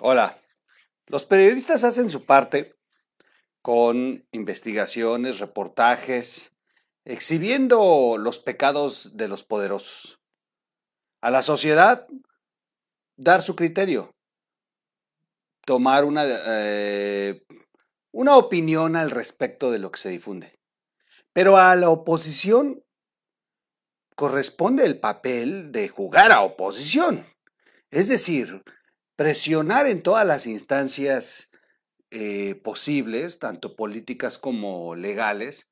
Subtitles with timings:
[0.00, 0.40] Hola.
[1.08, 2.76] Los periodistas hacen su parte
[3.62, 6.52] con investigaciones, reportajes,
[7.04, 10.20] exhibiendo los pecados de los poderosos.
[11.20, 12.06] A la sociedad,
[13.16, 14.14] dar su criterio,
[15.66, 17.42] tomar una, eh,
[18.12, 20.60] una opinión al respecto de lo que se difunde.
[21.32, 22.84] Pero a la oposición
[24.14, 27.26] corresponde el papel de jugar a oposición.
[27.90, 28.62] Es decir,
[29.18, 31.50] presionar en todas las instancias
[32.12, 35.68] eh, posibles, tanto políticas como legales,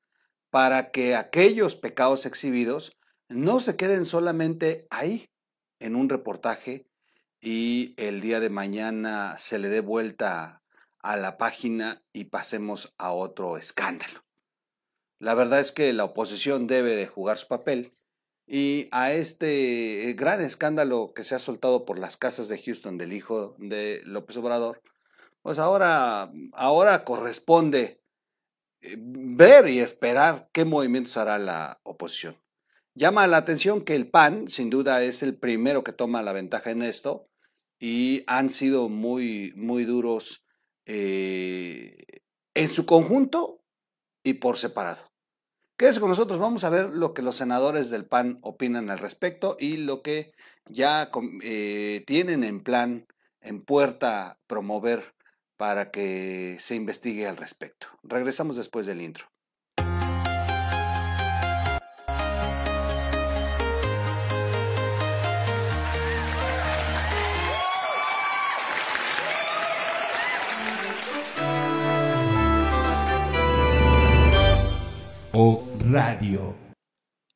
[0.49, 2.97] para que aquellos pecados exhibidos
[3.29, 5.29] no se queden solamente ahí,
[5.79, 6.87] en un reportaje,
[7.39, 10.61] y el día de mañana se le dé vuelta
[10.99, 14.25] a la página y pasemos a otro escándalo.
[15.19, 17.93] La verdad es que la oposición debe de jugar su papel
[18.47, 23.11] y a este gran escándalo que se ha soltado por las casas de Houston del
[23.11, 24.81] hijo de López Obrador,
[25.41, 28.01] pues ahora, ahora corresponde
[28.81, 32.37] eh, ver y esperar qué movimientos hará la oposición.
[32.95, 36.71] Llama la atención que el PAN, sin duda, es el primero que toma la ventaja
[36.71, 37.29] en esto
[37.79, 40.43] y han sido muy, muy duros
[40.85, 42.21] eh,
[42.55, 43.61] en su conjunto
[44.23, 45.03] y por separado.
[45.77, 49.57] Quédese con nosotros, vamos a ver lo que los senadores del PAN opinan al respecto
[49.59, 50.33] y lo que
[50.65, 51.11] ya
[51.43, 53.05] eh, tienen en plan,
[53.41, 55.13] en puerta, promover
[55.55, 57.87] para que se investigue al respecto.
[58.01, 59.27] Regresamos después del intro.
[75.97, 76.55] Radio.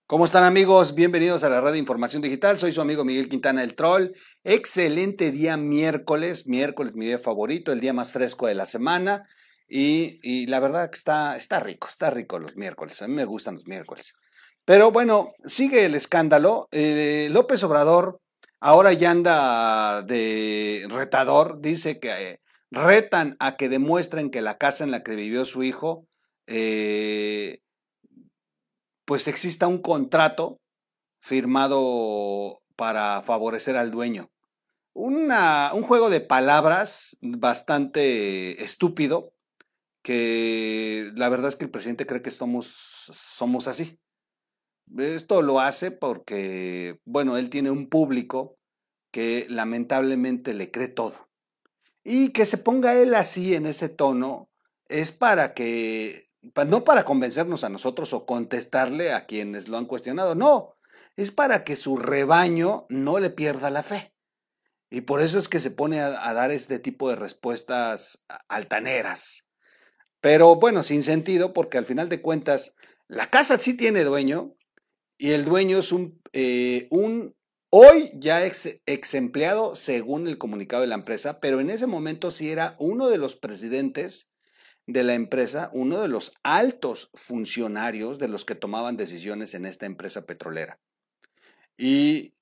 [0.05, 0.93] ¿Cómo están amigos?
[0.93, 2.59] Bienvenidos a la de información digital.
[2.59, 4.11] Soy su amigo Miguel Quintana el Troll.
[4.43, 9.27] Excelente día miércoles, miércoles mi día favorito, el día más fresco de la semana.
[9.67, 13.01] Y, la verdad que está, está rico, está rico los miércoles.
[13.01, 14.13] A mí me gustan los miércoles.
[14.63, 16.67] Pero bueno, sigue el escándalo.
[16.71, 18.21] Eh, López Obrador
[18.59, 21.61] ahora ya anda de retador.
[21.61, 25.63] Dice que eh, retan a que demuestren que la casa en la que vivió su
[25.63, 26.05] hijo
[26.45, 27.61] eh,
[29.11, 30.61] pues exista un contrato
[31.19, 34.31] firmado para favorecer al dueño.
[34.93, 39.33] Un juego de palabras bastante estúpido,
[40.01, 43.99] que la verdad es que el presidente cree que somos así.
[44.97, 48.59] Esto lo hace porque, bueno, él tiene un público
[49.11, 51.27] que lamentablemente le cree todo.
[52.01, 54.49] Y que se ponga él así en ese tono
[54.87, 60.35] es para que no para convencernos a nosotros o contestarle a quienes lo han cuestionado,
[60.35, 60.75] no,
[61.15, 64.13] es para que su rebaño no le pierda la fe.
[64.89, 69.47] Y por eso es que se pone a, dar este tipo de respuestas altaneras.
[70.19, 72.75] Pero bueno, sin sentido, porque al final de cuentas,
[73.07, 74.55] la casa sí tiene dueño
[75.17, 77.35] y el dueño es un, eh, un
[77.69, 82.29] hoy ya ex, ex empleado según el comunicado de la empresa, pero en ese momento
[82.29, 84.30] sí era uno de los presidentes
[84.87, 89.85] de la empresa, uno de los altos funcionarios de los que tomaban decisiones en esta
[89.85, 90.79] empresa petrolera.
[91.77, 92.33] Y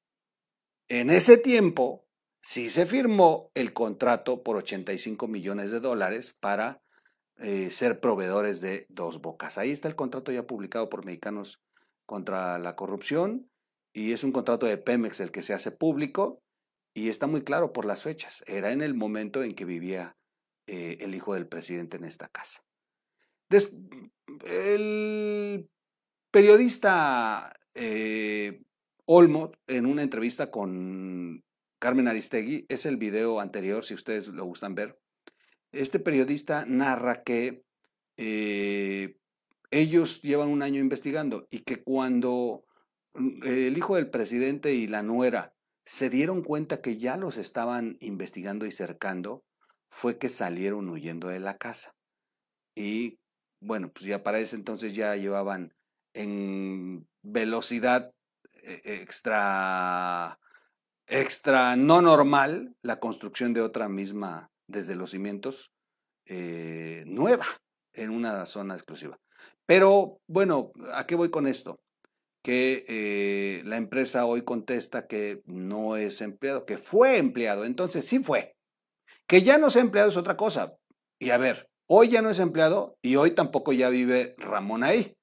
[0.88, 2.05] en ese tiempo
[2.41, 6.81] sí se firmó el contrato por 85 millones de dólares para
[7.38, 9.57] eh, ser proveedores de dos bocas.
[9.57, 11.61] Ahí está el contrato ya publicado por Mexicanos
[12.06, 13.50] contra la Corrupción
[13.94, 16.41] y es un contrato de Pemex el que se hace público
[16.94, 18.44] y está muy claro por las fechas.
[18.47, 20.17] Era en el momento en que vivía
[20.72, 22.63] eh, el hijo del presidente en esta casa.
[24.46, 25.68] el
[26.30, 28.62] periodista eh,
[29.06, 31.44] Olmo, en una entrevista con
[31.80, 35.00] Carmen Aristegui, es el video anterior, si ustedes lo gustan ver,
[35.72, 37.63] este periodista narra que
[38.18, 39.18] eh,
[39.72, 42.63] ellos llevan un año investigando y que cuando
[43.16, 47.97] mm, el hijo del presidente y la nuera se dieron cuenta que ya los estaban
[48.01, 49.44] investigando y cercando,
[49.89, 51.94] fue que salieron huyendo de la casa.
[52.75, 53.19] Y
[53.62, 55.74] bueno, pues ya para ese entonces ya llevaban
[56.13, 58.12] en velocidad
[58.63, 60.39] eh, extra,
[61.07, 65.71] extra no normal la construcción de otra misma desde los cimientos
[66.25, 67.45] eh, nueva
[67.94, 69.19] en una zona exclusiva.
[69.65, 71.80] Pero bueno, ¿a qué voy con esto?
[72.44, 77.65] Que eh, la empresa hoy contesta que no es empleado, que fue empleado.
[77.65, 78.56] Entonces sí fue,
[79.30, 80.76] que ya no es empleado es otra cosa.
[81.20, 85.16] Y a ver, hoy ya no es empleado y hoy tampoco ya vive Ramón ahí.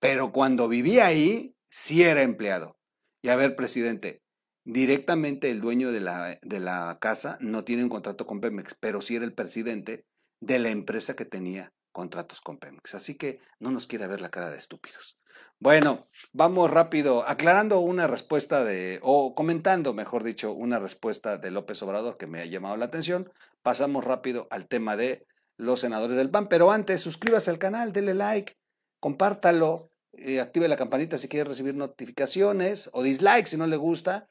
[0.00, 2.76] Pero cuando vivía ahí, sí era empleado.
[3.22, 4.22] Y a ver, presidente,
[4.68, 9.00] Directamente el dueño de la, de la casa no tiene un contrato con Pemex, pero
[9.00, 10.06] sí era el presidente
[10.40, 12.96] de la empresa que tenía contratos con Pemex.
[12.96, 15.20] Así que no nos quiere ver la cara de estúpidos.
[15.58, 21.82] Bueno, vamos rápido, aclarando una respuesta de, o comentando, mejor dicho, una respuesta de López
[21.82, 23.32] Obrador que me ha llamado la atención.
[23.62, 25.26] Pasamos rápido al tema de
[25.56, 26.48] los senadores del PAN.
[26.48, 28.52] Pero antes, suscríbase al canal, dele like,
[29.00, 34.28] compártalo, eh, active la campanita si quiere recibir notificaciones o dislike si no le gusta.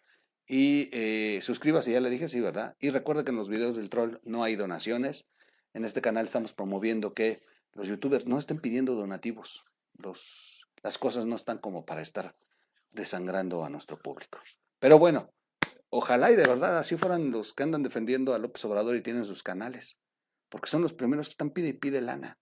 [0.47, 2.75] Y eh, suscríbase, ya le dije, sí, ¿verdad?
[2.79, 5.25] Y recuerda que en los videos del troll no hay donaciones.
[5.73, 7.41] En este canal estamos promoviendo que
[7.73, 9.63] los youtubers no estén pidiendo donativos.
[9.97, 10.54] Los
[10.85, 12.35] las cosas no están como para estar
[12.91, 14.37] desangrando a nuestro público.
[14.77, 15.33] Pero bueno,
[15.89, 19.25] ojalá y de verdad así fueran los que andan defendiendo a López Obrador y tienen
[19.25, 19.97] sus canales,
[20.47, 22.37] porque son los primeros que están pide y pide lana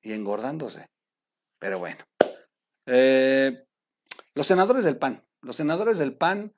[0.00, 0.86] y engordándose.
[1.58, 2.02] Pero bueno,
[2.86, 3.62] eh,
[4.32, 6.54] los senadores del PAN, los senadores del PAN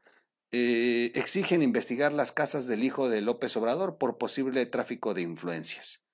[0.53, 6.05] eh, exigen investigar las casas del hijo de López Obrador por posible tráfico de influencias.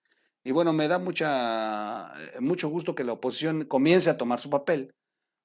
[0.47, 4.49] Y bueno, me da mucha, eh, mucho gusto que la oposición comience a tomar su
[4.49, 4.95] papel,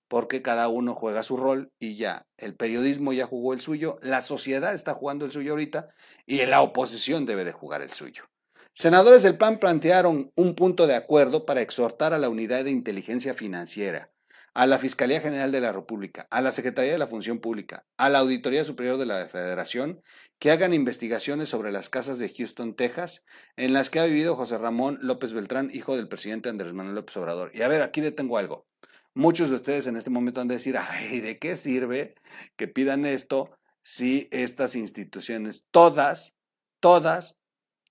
[0.08, 4.22] porque cada uno juega su rol y ya, el periodismo ya jugó el suyo, la
[4.22, 5.90] sociedad está jugando el suyo ahorita
[6.28, 8.26] y la oposición debe de jugar el suyo.
[8.74, 13.34] Senadores del PAN plantearon un punto de acuerdo para exhortar a la Unidad de Inteligencia
[13.34, 14.12] Financiera
[14.54, 18.10] a la Fiscalía General de la República, a la Secretaría de la Función Pública, a
[18.10, 20.02] la Auditoría Superior de la Federación,
[20.40, 23.24] que hagan investigaciones sobre las casas de Houston, Texas,
[23.56, 27.16] en las que ha vivido José Ramón López Beltrán, hijo del presidente Andrés Manuel López
[27.18, 27.52] Obrador.
[27.54, 28.68] Y a ver, aquí detengo algo.
[29.14, 32.16] Muchos de ustedes en este momento han de decir, ay, ¿de qué sirve
[32.58, 36.36] que pidan esto si estas instituciones, todas,
[36.80, 37.38] todas,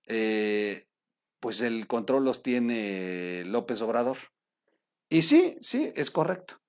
[0.06, 0.86] eh,
[1.40, 4.18] pues el control los tiene López Obrador?
[5.10, 6.62] Y sí, sí, es correcto.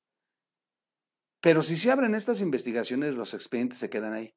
[1.41, 4.35] Pero si se abren estas investigaciones, los expedientes se quedan ahí.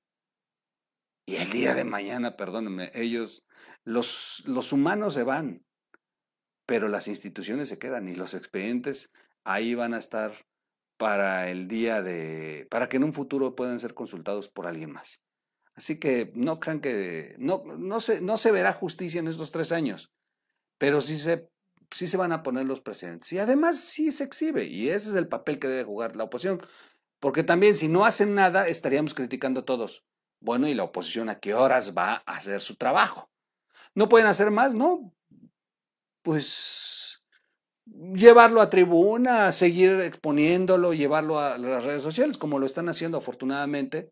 [1.27, 3.47] Y el día de mañana, perdónenme, ellos,
[3.83, 5.65] los, los humanos se van,
[6.67, 9.11] pero las instituciones se quedan y los expedientes
[9.43, 10.47] ahí van a estar
[10.99, 15.25] para el día de, para que en un futuro puedan ser consultados por alguien más.
[15.75, 19.73] Así que no crean que, no, no, se, no se verá justicia en estos tres
[19.73, 20.13] años,
[20.79, 21.49] pero sí se
[21.95, 23.33] sí se van a poner los presentes.
[23.33, 26.61] Y además sí se exhibe, y ese es el papel que debe jugar la oposición.
[27.21, 30.05] Porque también si no hacen nada, estaríamos criticando a todos.
[30.41, 33.31] Bueno, ¿y la oposición a qué horas va a hacer su trabajo?
[33.95, 34.75] ¿No pueden hacer más?
[34.75, 35.15] No.
[36.23, 37.23] Pues
[37.87, 44.11] llevarlo a tribuna, seguir exponiéndolo, llevarlo a las redes sociales, como lo están haciendo afortunadamente.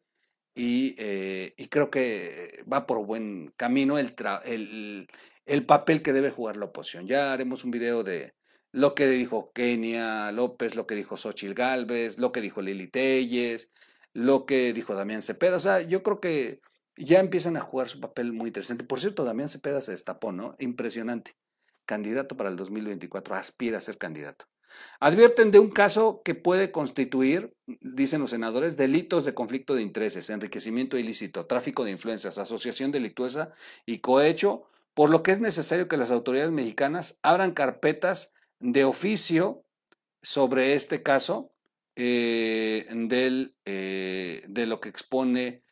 [0.54, 4.14] Y, eh, creo que va por buen camino el,
[4.44, 5.08] el,
[5.46, 7.06] el papel que debe jugar la oposición.
[7.06, 8.34] Ya haremos un video de
[8.72, 13.70] lo que dijo Kenia López, lo que dijo Xochil Gálvez, lo que dijo Lili Telles,
[14.12, 15.56] lo que dijo Damián Cepeda.
[15.56, 16.60] O sea, yo creo que
[16.96, 18.84] ya empiezan a jugar su papel muy interesante.
[18.84, 20.56] Por cierto, Damián Cepeda se destapó, ¿no?
[20.58, 21.36] Impresionante.
[21.86, 24.46] Candidato para el 2024, aspira a ser candidato.
[25.00, 30.30] Advierten de un caso que puede constituir, dicen los senadores, delitos de conflicto de intereses,
[30.30, 33.52] enriquecimiento ilícito, tráfico de influencias, asociación delictuosa
[33.84, 39.64] y cohecho por lo que es necesario que las autoridades mexicanas abran carpetas de oficio
[40.22, 41.52] sobre este caso
[41.96, 45.62] eh, del, eh, de lo que expone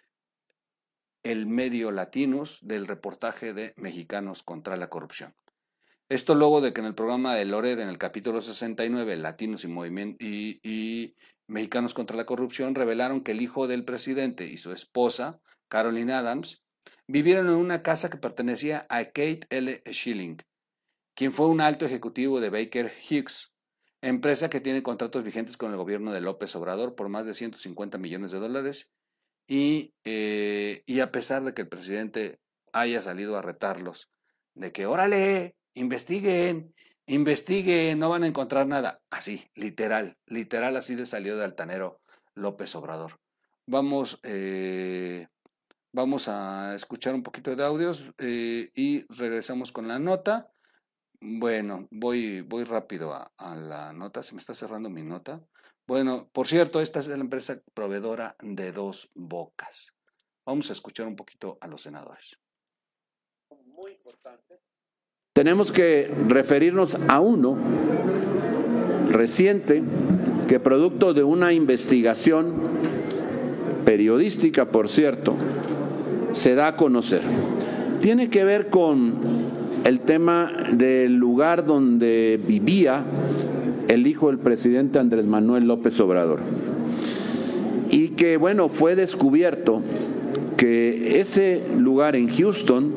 [1.22, 5.34] el medio Latinos del reportaje de Mexicanos contra la Corrupción.
[6.08, 10.60] Esto luego de que en el programa de Lored, en el capítulo 69, Latinos y,
[10.62, 11.14] y
[11.46, 16.64] Mexicanos contra la Corrupción, revelaron que el hijo del presidente y su esposa, Caroline Adams,
[17.10, 19.82] vivieron en una casa que pertenecía a Kate L.
[19.90, 20.38] Schilling,
[21.14, 23.52] quien fue un alto ejecutivo de Baker Hughes,
[24.00, 27.98] empresa que tiene contratos vigentes con el gobierno de López Obrador por más de 150
[27.98, 28.90] millones de dólares.
[29.46, 32.38] Y, eh, y a pesar de que el presidente
[32.72, 34.08] haya salido a retarlos,
[34.54, 36.72] de que órale, investiguen,
[37.06, 39.02] investiguen, no van a encontrar nada.
[39.10, 42.00] Así, literal, literal así le salió de altanero
[42.34, 43.18] López Obrador.
[43.66, 45.26] Vamos eh,
[45.92, 50.52] Vamos a escuchar un poquito de audios eh, y regresamos con la nota.
[51.20, 54.22] Bueno, voy, voy rápido a, la nota.
[54.22, 55.42] Se me está cerrando mi nota.
[55.88, 59.96] Bueno, por cierto, esta es la empresa proveedora de dos bocas.
[60.46, 62.38] Vamos a escuchar un poquito a los senadores.
[63.66, 64.60] Muy importante.
[65.34, 67.58] Tenemos que referirnos a uno
[69.10, 69.82] reciente
[70.46, 72.54] que producto de una investigación
[73.84, 75.36] periodística, por cierto,
[76.32, 77.20] se da a conocer.
[78.00, 79.14] Tiene que ver con
[79.84, 83.04] el tema del lugar donde vivía
[83.88, 86.40] el hijo del presidente Andrés Manuel López Obrador
[87.90, 89.82] y que, bueno, fue descubierto
[90.56, 92.92] que ese lugar en Houston,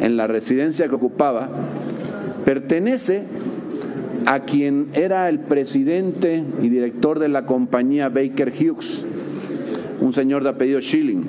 [0.00, 1.50] en la residencia que ocupaba,
[2.44, 3.24] pertenece
[4.24, 9.04] a quien era el presidente y director de la compañía Baker Hughes,
[10.00, 11.24] un señor de apellido Schilling,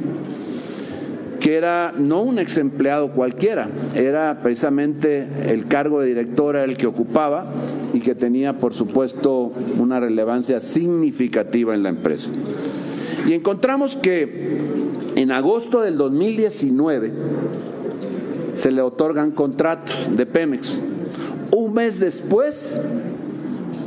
[1.39, 6.87] que era no un ex empleado cualquiera, era precisamente el cargo de director el que
[6.87, 7.51] ocupaba
[7.93, 12.29] y que tenía, por supuesto, una relevancia significativa en la empresa.
[13.27, 14.57] Y encontramos que
[15.15, 17.11] en agosto del 2019
[18.53, 20.81] se le otorgan contratos de Pemex.
[21.55, 22.81] Un mes después,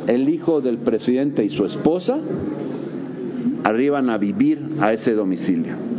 [0.07, 2.19] el hijo del presidente y su esposa
[3.65, 5.92] arriban a vivir a ese domicilio.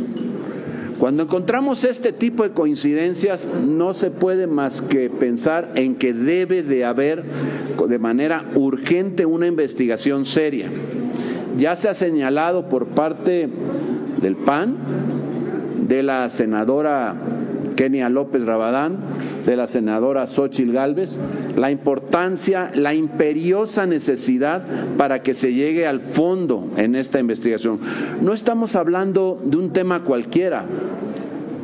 [1.04, 6.62] Cuando encontramos este tipo de coincidencias, no se puede más que pensar en que debe
[6.62, 7.24] de haber
[7.86, 10.70] de manera urgente una investigación seria.
[11.58, 13.50] Ya se ha señalado por parte
[14.22, 14.78] del PAN,
[15.86, 17.14] de la senadora
[17.76, 18.96] Kenia López Rabadán,
[19.46, 21.18] de la senadora Xochil Gálvez,
[21.56, 24.62] la importancia, la imperiosa necesidad
[24.96, 27.78] para que se llegue al fondo en esta investigación.
[28.20, 30.66] No estamos hablando de un tema cualquiera.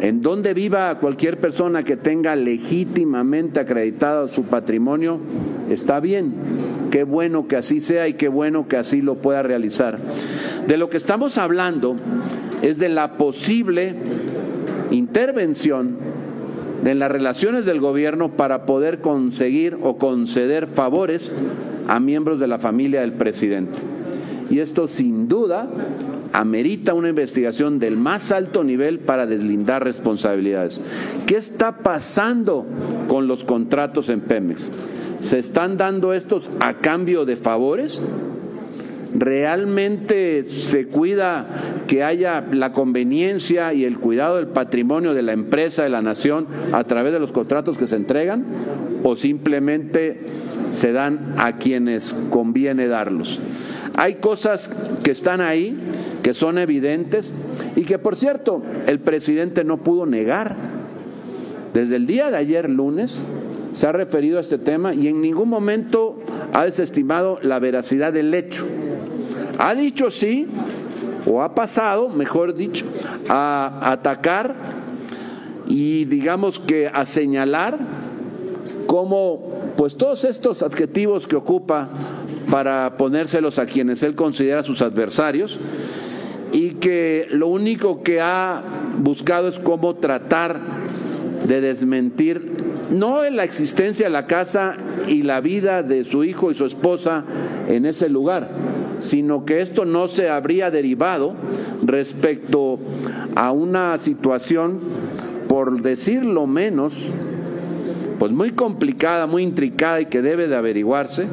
[0.00, 5.18] En donde viva cualquier persona que tenga legítimamente acreditado su patrimonio,
[5.68, 6.32] está bien.
[6.90, 9.98] Qué bueno que así sea y qué bueno que así lo pueda realizar.
[10.66, 11.96] De lo que estamos hablando
[12.62, 13.94] es de la posible
[14.90, 15.98] intervención
[16.84, 21.32] en las relaciones del gobierno para poder conseguir o conceder favores
[21.88, 23.78] a miembros de la familia del presidente.
[24.50, 25.68] Y esto sin duda
[26.32, 30.80] amerita una investigación del más alto nivel para deslindar responsabilidades.
[31.26, 32.66] ¿Qué está pasando
[33.08, 34.70] con los contratos en Pemex?
[35.20, 38.00] ¿Se están dando estos a cambio de favores?
[39.20, 41.46] ¿Realmente se cuida
[41.86, 46.46] que haya la conveniencia y el cuidado del patrimonio de la empresa, de la nación,
[46.72, 48.46] a través de los contratos que se entregan?
[49.04, 50.22] ¿O simplemente
[50.70, 53.40] se dan a quienes conviene darlos?
[53.94, 54.70] Hay cosas
[55.02, 55.76] que están ahí,
[56.22, 57.34] que son evidentes
[57.76, 60.56] y que, por cierto, el presidente no pudo negar.
[61.74, 63.22] Desde el día de ayer, lunes,
[63.72, 66.18] se ha referido a este tema y en ningún momento
[66.54, 68.66] ha desestimado la veracidad del hecho.
[69.62, 70.46] Ha dicho sí,
[71.26, 72.86] o ha pasado, mejor dicho,
[73.28, 74.54] a atacar
[75.68, 77.76] y digamos que a señalar
[78.86, 81.90] cómo pues todos estos adjetivos que ocupa
[82.50, 85.58] para ponérselos a quienes él considera sus adversarios
[86.52, 88.62] y que lo único que ha
[88.96, 90.58] buscado es cómo tratar
[91.46, 92.50] de desmentir
[92.90, 94.76] no en la existencia de la casa
[95.06, 97.24] y la vida de su hijo y su esposa
[97.68, 98.50] en ese lugar,
[99.00, 101.34] sino que esto no se habría derivado
[101.84, 102.78] respecto
[103.34, 104.78] a una situación,
[105.48, 107.08] por decirlo menos,
[108.18, 111.26] pues muy complicada, muy intricada y que debe de averiguarse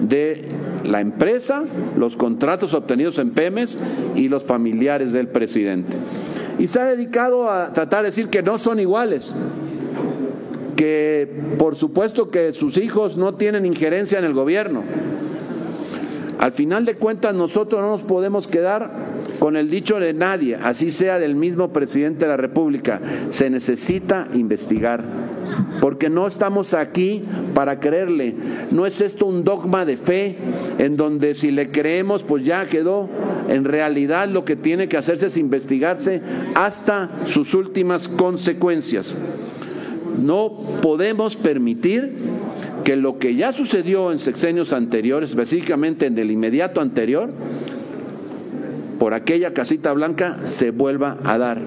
[0.00, 0.44] de
[0.84, 1.62] la empresa,
[1.96, 3.78] los contratos obtenidos en Pemes
[4.16, 5.96] y los familiares del presidente.
[6.58, 9.34] Y se ha dedicado a tratar de decir que no son iguales,
[10.76, 11.28] que
[11.58, 14.82] por supuesto que sus hijos no tienen injerencia en el gobierno,
[16.44, 18.92] al final de cuentas nosotros no nos podemos quedar
[19.38, 23.00] con el dicho de nadie, así sea del mismo presidente de la República.
[23.30, 25.02] Se necesita investigar,
[25.80, 27.22] porque no estamos aquí
[27.54, 28.34] para creerle.
[28.72, 30.36] No es esto un dogma de fe
[30.76, 33.08] en donde si le creemos pues ya quedó.
[33.48, 36.20] En realidad lo que tiene que hacerse es investigarse
[36.54, 39.14] hasta sus últimas consecuencias.
[40.22, 40.50] No
[40.82, 42.12] podemos permitir
[42.84, 47.30] que lo que ya sucedió en sexenios anteriores, específicamente en el inmediato anterior,
[48.98, 51.60] por aquella casita blanca se vuelva a dar.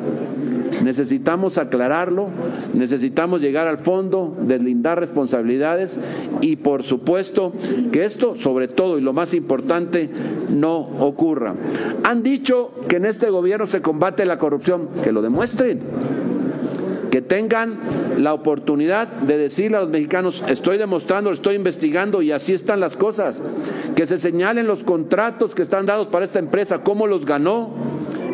[0.84, 2.30] Necesitamos aclararlo,
[2.74, 6.00] necesitamos llegar al fondo, deslindar responsabilidades
[6.42, 7.52] y por supuesto
[7.92, 10.10] que esto, sobre todo y lo más importante,
[10.50, 11.56] no ocurra.
[12.04, 15.80] Han dicho que en este gobierno se combate la corrupción, que lo demuestren
[17.18, 17.80] que tengan
[18.20, 22.96] la oportunidad de decirle a los mexicanos, estoy demostrando, estoy investigando y así están las
[22.96, 23.42] cosas,
[23.96, 27.72] que se señalen los contratos que están dados para esta empresa, cómo los ganó,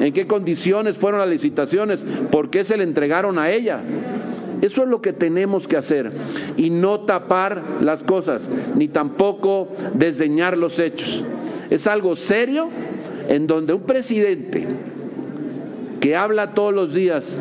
[0.02, 3.80] en qué condiciones fueron las licitaciones, por qué se le entregaron a ella.
[4.62, 6.12] Eso es lo que tenemos que hacer
[6.58, 11.24] y no tapar las cosas, ni tampoco desdeñar los hechos.
[11.70, 12.68] Es algo serio
[13.30, 14.68] en donde un presidente
[16.02, 17.38] que habla todos los días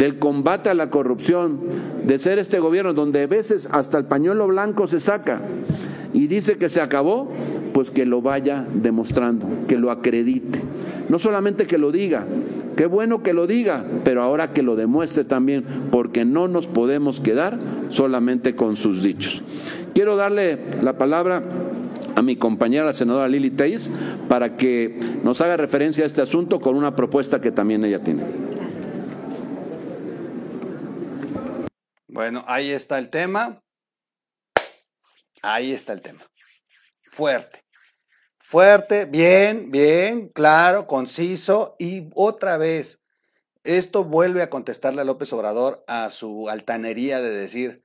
[0.00, 1.60] del combate a la corrupción,
[2.06, 5.42] de ser este gobierno donde a veces hasta el pañuelo blanco se saca
[6.14, 7.30] y dice que se acabó,
[7.74, 10.58] pues que lo vaya demostrando, que lo acredite,
[11.10, 12.24] no solamente que lo diga,
[12.78, 17.20] qué bueno que lo diga, pero ahora que lo demuestre también, porque no nos podemos
[17.20, 17.58] quedar
[17.90, 19.42] solamente con sus dichos.
[19.92, 21.42] Quiero darle la palabra
[22.16, 23.90] a mi compañera la senadora Lili Teis
[24.30, 28.22] para que nos haga referencia a este asunto con una propuesta que también ella tiene.
[32.20, 33.62] Bueno, ahí está el tema.
[35.40, 36.20] Ahí está el tema.
[37.04, 37.64] Fuerte.
[38.40, 43.00] Fuerte, bien, bien, claro, conciso y otra vez,
[43.64, 47.82] esto vuelve a contestarle a López Obrador a su altanería de decir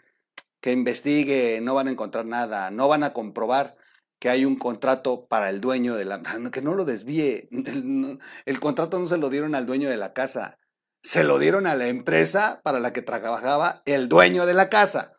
[0.60, 3.78] que investigue, no van a encontrar nada, no van a comprobar
[4.20, 6.22] que hay un contrato para el dueño de la...
[6.52, 10.12] que no lo desvíe, el, el contrato no se lo dieron al dueño de la
[10.12, 10.58] casa,
[11.06, 15.16] se lo dieron a la empresa para la que trabajaba el dueño de la casa.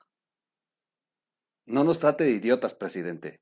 [1.65, 3.41] No nos trate de idiotas, presidente.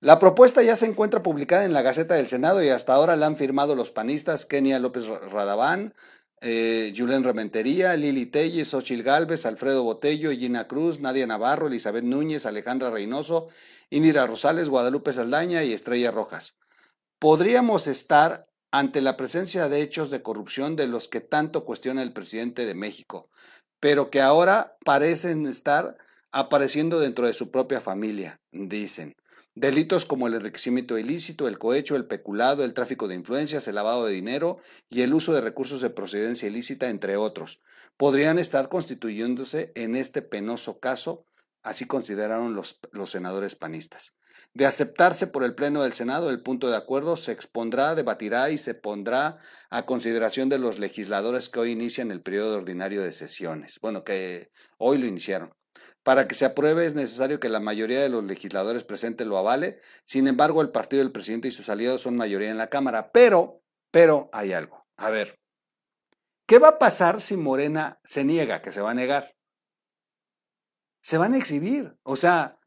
[0.00, 3.26] La propuesta ya se encuentra publicada en la Gaceta del Senado y hasta ahora la
[3.26, 5.94] han firmado los panistas Kenia López Radaván,
[6.40, 12.46] eh, Julen Rementería, Lili Telles, Ochil Galvez, Alfredo Botello, Gina Cruz, Nadia Navarro, Elizabeth Núñez,
[12.46, 13.46] Alejandra Reynoso,
[13.90, 16.56] Indira Rosales, Guadalupe Saldaña y Estrella Rojas.
[17.20, 22.12] Podríamos estar ante la presencia de hechos de corrupción de los que tanto cuestiona el
[22.12, 23.28] presidente de México,
[23.80, 25.96] pero que ahora parecen estar
[26.32, 29.16] apareciendo dentro de su propia familia, dicen.
[29.56, 34.06] Delitos como el enriquecimiento ilícito, el cohecho, el peculado, el tráfico de influencias, el lavado
[34.06, 34.58] de dinero
[34.88, 37.60] y el uso de recursos de procedencia ilícita, entre otros,
[37.96, 41.24] podrían estar constituyéndose en este penoso caso,
[41.62, 44.14] así consideraron los, senadores panistas.
[44.54, 48.58] De aceptarse por el Pleno del Senado, el punto de acuerdo se expondrá, debatirá y
[48.58, 49.38] se pondrá
[49.70, 53.78] a consideración de los legisladores que hoy inician el periodo ordinario de sesiones.
[53.80, 55.54] Bueno, que hoy lo iniciaron.
[56.02, 59.80] Para que se apruebe es necesario que la mayoría de los legisladores presentes lo avale.
[60.04, 63.12] Sin embargo, el partido del presidente y sus aliados son mayoría en la Cámara.
[63.12, 64.86] Pero, pero hay algo.
[64.96, 65.38] A ver,
[66.46, 69.34] ¿qué va a pasar si Morena se niega, que se va a negar?
[71.00, 71.96] Se van a exhibir.
[72.02, 72.58] O sea,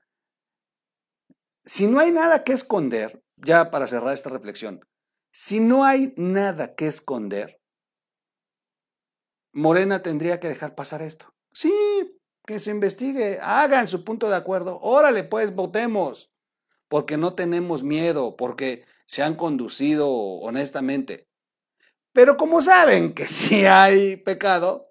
[1.65, 4.81] si no hay nada que esconder, ya para cerrar esta reflexión,
[5.31, 7.59] si no hay nada que esconder,
[9.51, 11.33] Morena tendría que dejar pasar esto.
[11.53, 11.73] Sí,
[12.45, 16.33] que se investigue, hagan su punto de acuerdo, órale pues, votemos,
[16.87, 21.27] porque no tenemos miedo, porque se han conducido honestamente.
[22.11, 24.89] Pero como saben que si hay pecado,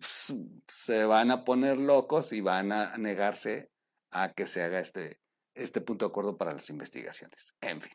[0.00, 3.70] se van a poner locos y van a negarse
[4.10, 5.20] a que se haga este,
[5.54, 7.54] este punto de acuerdo para las investigaciones.
[7.60, 7.92] En fin,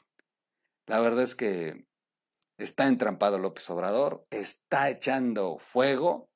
[0.88, 1.86] la verdad es que
[2.58, 6.30] está entrampado López Obrador, está echando fuego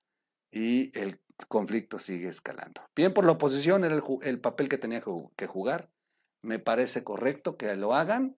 [0.51, 2.82] y el conflicto sigue escalando.
[2.95, 5.01] Bien por la oposición, era el, papel que tenía
[5.36, 5.91] que jugar.
[6.41, 8.38] Me parece correcto que lo hagan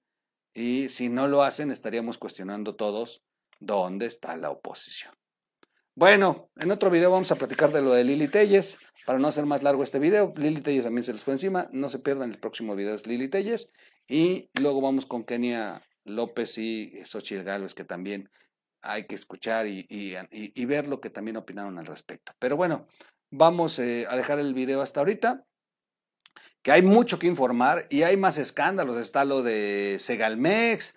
[0.54, 3.24] y si no lo hacen estaríamos cuestionando todos
[3.60, 5.14] dónde está la oposición.
[5.98, 8.78] Bueno, en otro video vamos a platicar de lo de Lili Telles.
[9.08, 11.70] Para no hacer más largo este video, Lili Telles también se les fue encima.
[11.72, 13.72] No se pierdan el próximo video, es Lili Telles.
[14.08, 18.30] Y luego vamos con Kenia López y Xochitl Gálvez, que también
[18.84, 22.32] hay que escuchar y, ver lo que también opinaron al respecto.
[22.38, 22.86] Pero bueno,
[23.32, 25.48] vamos eh, a dejar el video hasta ahorita,
[26.62, 28.98] que hay mucho que informar y hay más escándalos.
[28.98, 30.96] Está lo de Segalmex,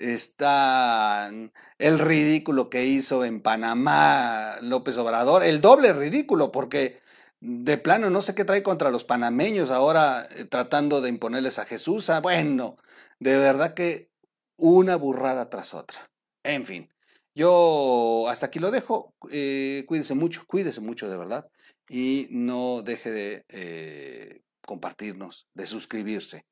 [0.00, 1.30] está
[1.78, 7.00] el ridículo que hizo en Panamá López Obrador, el doble ridículo, porque
[7.40, 11.64] de plano no sé qué trae contra los panameños ahora eh, tratando de imponerles a
[11.64, 12.10] Jesús.
[12.10, 12.76] Ah, bueno,
[13.18, 14.10] de verdad que
[14.56, 16.10] una burrada tras otra.
[16.42, 16.90] En fin,
[17.34, 19.14] yo hasta aquí lo dejo.
[19.30, 21.48] Eh, cuídese mucho, cuídese mucho de verdad.
[21.88, 26.44] Y no deje de eh, compartirnos, de suscribirse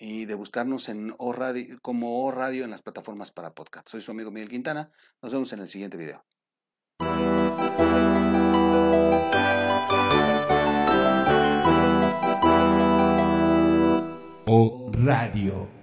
[0.00, 3.88] y de buscarnos en o radio, como O Radio en las plataformas para podcast.
[3.88, 4.90] Soy su amigo Miguel Quintana.
[5.22, 6.24] Nos vemos en el siguiente video.
[14.46, 15.79] O Radio.